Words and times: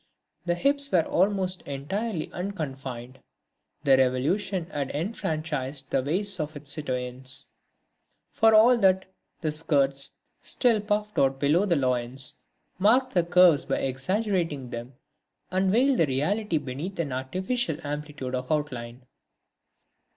The 0.47 0.55
hips 0.55 0.91
were 0.91 1.03
almost 1.05 1.61
entirely 1.67 2.31
unconfined; 2.31 3.19
the 3.83 3.97
Revolution 3.97 4.65
had 4.71 4.89
enfranchised 4.95 5.91
the 5.91 6.01
waists 6.01 6.39
of 6.39 6.55
its 6.55 6.71
citoyennes. 6.75 7.45
For 8.31 8.55
all 8.55 8.79
that, 8.79 9.05
the 9.41 9.51
skirts, 9.51 10.17
still 10.41 10.81
puffed 10.81 11.19
out 11.19 11.39
below 11.39 11.67
the 11.67 11.75
loins, 11.75 12.41
marked 12.79 13.13
the 13.13 13.21
curves 13.23 13.65
by 13.65 13.77
exaggerating 13.77 14.71
them 14.71 14.95
and 15.51 15.71
veiled 15.71 15.99
the 15.99 16.07
reality 16.07 16.57
beneath 16.57 16.97
an 16.97 17.11
artificial 17.13 17.77
amplitude 17.85 18.33
of 18.33 18.51
outline. 18.51 19.03